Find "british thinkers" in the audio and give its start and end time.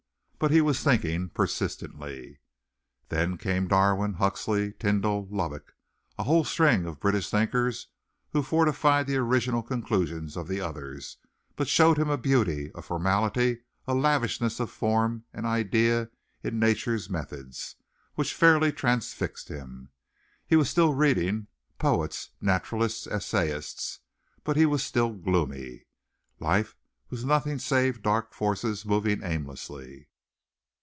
6.99-7.89